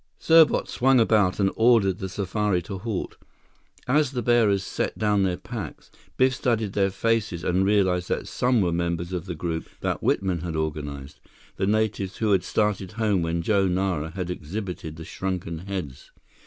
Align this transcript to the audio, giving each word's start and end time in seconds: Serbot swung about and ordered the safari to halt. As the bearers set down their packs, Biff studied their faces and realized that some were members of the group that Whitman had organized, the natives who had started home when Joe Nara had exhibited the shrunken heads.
Serbot 0.19 0.67
swung 0.67 0.99
about 0.99 1.39
and 1.39 1.51
ordered 1.55 1.99
the 1.99 2.09
safari 2.09 2.59
to 2.63 2.79
halt. 2.79 3.17
As 3.87 4.13
the 4.13 4.23
bearers 4.23 4.63
set 4.63 4.97
down 4.97 5.21
their 5.21 5.37
packs, 5.37 5.91
Biff 6.17 6.33
studied 6.33 6.73
their 6.73 6.89
faces 6.89 7.43
and 7.43 7.63
realized 7.63 8.09
that 8.09 8.27
some 8.27 8.61
were 8.61 8.71
members 8.73 9.13
of 9.13 9.27
the 9.27 9.35
group 9.35 9.67
that 9.81 10.01
Whitman 10.01 10.39
had 10.39 10.55
organized, 10.55 11.19
the 11.57 11.67
natives 11.67 12.17
who 12.17 12.31
had 12.31 12.43
started 12.43 12.93
home 12.93 13.21
when 13.21 13.43
Joe 13.43 13.67
Nara 13.67 14.09
had 14.09 14.31
exhibited 14.31 14.95
the 14.95 15.05
shrunken 15.05 15.67
heads. 15.67 16.09